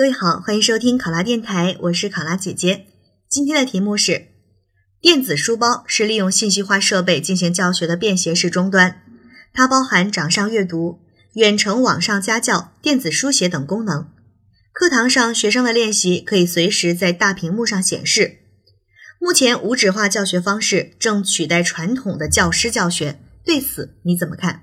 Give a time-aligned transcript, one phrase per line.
[0.00, 2.86] 各位好，欢迎收听考拉电台，我是考拉姐姐。
[3.28, 4.28] 今天的题目是：
[4.98, 9.02] 电子书包是利用信息化设备进行教学的便携式终端，
[9.52, 11.00] 它包含掌上阅读、
[11.34, 14.08] 远程网上家教、电子书写等功能。
[14.72, 18.38] 课堂上学生的练习可以随时在大屏幕上显示。
[19.18, 24.62] 目前无纸化教学方式正取代传统的教师教学，对此你怎么看？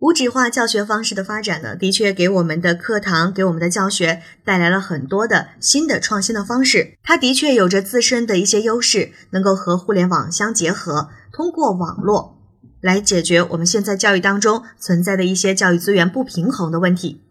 [0.00, 6.96] 无纸化教学方式的发展呢，的确给我们的课堂、给我们的教学带来了很多的新的创新的方式。
[7.02, 12.38] 它的确有着自身的一些优势，能够和互联网相结合，通过网络
[12.80, 17.22] 来解决我们现在教育当中存在的一些教育资源不平衡的问题。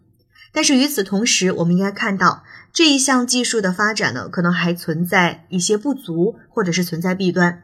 [0.52, 7.62] 但是与此同时，我们应该看到这一项技术的发展呢，可能还存在一些不足，或者是存在弊端。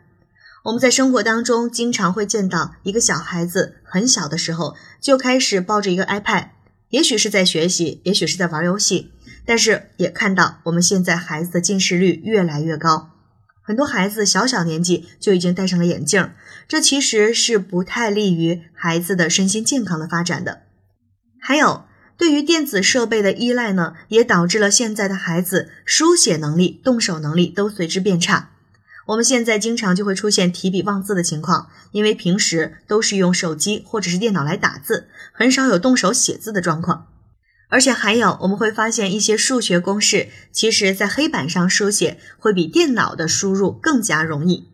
[0.64, 6.48] 我们在生活当中经常会见到一个小孩子很小的时候就开始抱着一个 iPad，
[6.88, 9.12] 也许是在学习，也许是在玩游戏，
[9.44, 13.10] 但是也看到我们现在孩子的近视率越来越高，
[13.62, 16.30] 很多孩子小小年纪就已经戴上了眼镜，
[16.66, 20.62] 这其实是不太利于孩子的身心健康的发展的。
[21.38, 21.84] 还有，
[22.16, 28.52] 对于电子设备的依赖呢，也导致了现在的孩子书写能力、动手能力都随之变差。
[29.06, 37.08] 我们现在经常就会出现提笔忘字的情况，因为平时都是用手机或者是电脑来打字，很少有动手写字的状况。
[37.68, 44.68] 而且还有，我们会发现一些数学公式，其实在黑板上书写会比电脑的输入更加容易。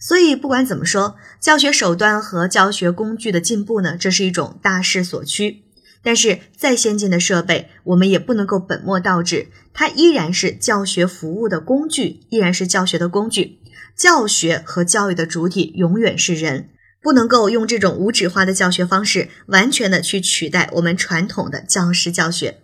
[0.00, 5.65] 所以不管怎么说，教学手段和教学工具的进步呢，这是一种大势所趋。
[6.06, 13.58] 但是再先进的设备，我们也不能够本末倒置，它依然是教学服务的工具，依然是教学的工具。
[13.96, 16.68] 教学和教育的主体永远是人，
[17.02, 22.58] 不能够用这种无纸化的教学方式完全的去取代我们传统的教师教学。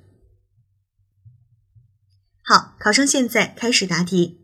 [2.45, 4.39] 好，考生现在开始答题。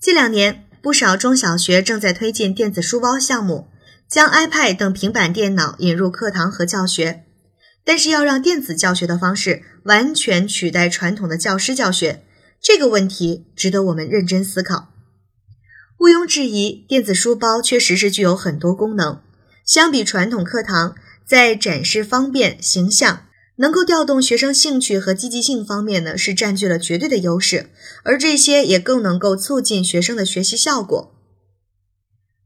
[0.00, 3.68] 近两年，不少中小学正在推进电子书包项目，
[4.08, 7.25] 将 iPad 等平板电脑引入课堂和教学。
[7.86, 12.24] 但是要让电子教学的方式完全取代传统的教师教学，
[12.60, 14.92] 这个问题值得我们认真思考。
[16.00, 19.20] 毋庸置疑，电子书包确实是具有很多功能，
[19.64, 23.26] 相比传统课堂，在展示方便、形象、
[23.58, 27.70] 能够调动学生兴趣和积极性方面呢，是占据了绝对的优势。
[28.02, 31.14] 而这些也更能够促进学生的学习效果。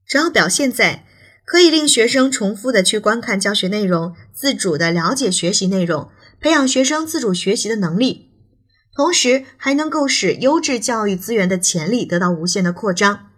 [0.07, 1.07] 只要表现在。
[1.51, 6.09] 可以令学生重复的去观看教学内容，自主的了解学习内容，
[6.41, 8.31] 培养学生自主学习的能力，
[8.95, 13.31] 同时还能够使优质教育资源的潜力得到无限的扩张，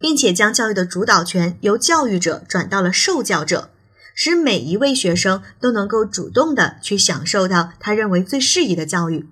[0.00, 3.70] 并且将教育的主导权由教育者转到了受教者，
[4.16, 9.28] 使每一位学生都能够主动的去享受到他认为最适宜的教育。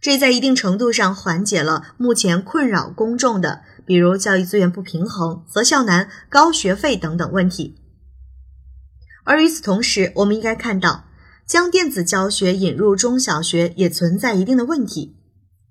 [0.00, 3.62] 这在一定程度上缓解了目前困扰公众的。
[3.84, 7.76] 比如教育资源不平衡、择校难、高学费等等问题。
[9.24, 11.04] 而与此同时，我们应该看到，
[11.46, 15.16] 将电子教学引入中小学也存在一定的问题。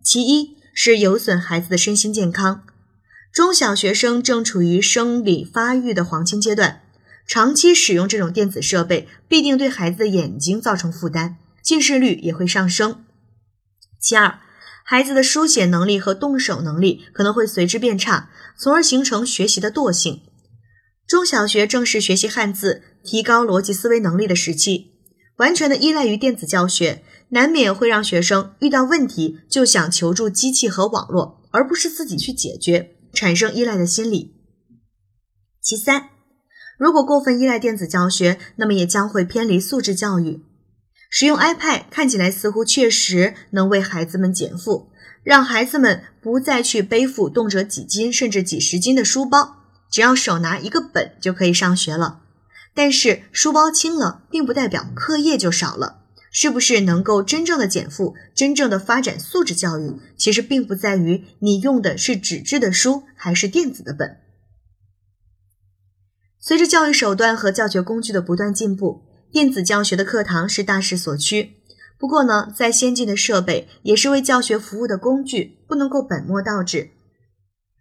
[0.03, 2.63] 其一是有损孩子的身心健康。
[3.31, 6.81] 中小学生正处于生理发育的黄金阶段，
[7.25, 13.03] 长期使用这种电子设备，必定对孩子的眼睛造成负担，近视率也会上升。
[13.99, 14.39] 其二。
[14.91, 20.23] 孩子的书写能力和动手能力可能会随之变差，从而形成学习的惰性。
[21.07, 24.91] 中小学正是学习汉字、提高逻辑思维能力的时期，
[25.37, 34.35] 完全的依赖于电子教学，难免会让学生遇到问题就想求助机器和网络，而不是自己去解决，产生依赖的心理。
[35.61, 36.09] 其三，
[36.77, 40.41] 如果过分依赖电子教学，那么也将会偏离素质教育。
[41.13, 44.89] 使用 iPad 看起来似乎确实能为孩子们减负，
[45.23, 49.57] 让孩子们不再去背负动辄几斤甚至几十斤的书包，
[49.91, 52.21] 只要手拿一个本就可以上学了。
[52.73, 55.97] 但是书包轻了，并不代表课业就少了。
[56.31, 64.15] 是不是能够真正的减负，真正的发展素质教育，其实并不在于你用的是纸质的书还是电子的本。
[66.39, 69.10] 随着教育手段和教学工具的不断进步。
[69.31, 71.55] 电子教学的课堂是大势所趋，
[71.97, 76.89] 不过呢，再先进的设备也是为教学服务的工具，不能够本末倒置。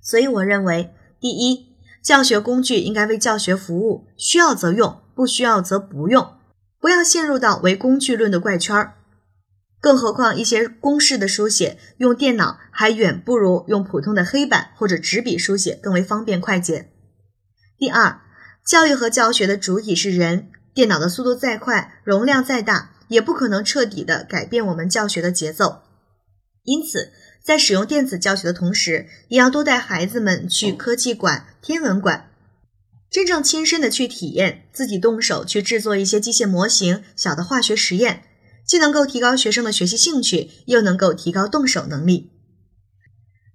[0.00, 1.74] 所以我认为，第一，
[2.04, 6.34] 教学工具应该为教学服务，需要则用，不需要则不用，
[6.78, 8.94] 不要陷入到唯工具论的怪圈儿。
[9.80, 16.92] 更何况一些公式的书写，用电脑还远不如用普通的黑板或者纸笔书写更为方便快捷。
[17.76, 18.20] 第二，
[18.64, 20.52] 教育和教学的主体是人。
[20.72, 25.82] 电脑的速度再快，容量再大，也不可能彻底的改变我们教学的节奏。
[26.64, 27.12] 因此，
[27.42, 32.30] 在使用电子教学的同时，也要多带孩子们去科技馆、天文馆，
[33.10, 38.22] 真正亲身的去体验，自己动手去制作一些机械模型、小的化学实验，
[38.64, 42.30] 既能够提高学生的学习兴趣，又能够提高动手能力。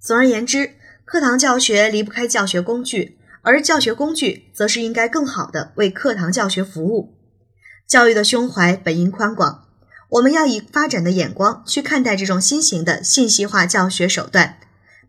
[0.01, 0.73] 总而言之，
[1.05, 7.13] 课堂教学离不开教学工具，而教学工具则是应该更好的为课堂教学服务。
[7.87, 9.61] 教育的胸怀本应宽广。
[10.09, 14.59] 我们要以发展的眼光去看待这种新型的信息化教学手段，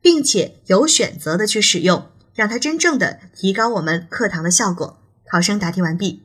[0.01, 4.99] 并且有选择的去使用，让它真正的提高我们课堂的效果。
[5.31, 6.23] 考生答题完毕。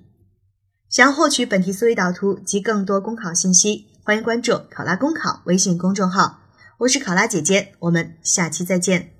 [0.89, 6.39] 想要获取本题思维导图及更多公考信息，欢迎关注“考拉公考”微信公众号。
[6.79, 9.10] 我是考拉姐姐，我们下期再见。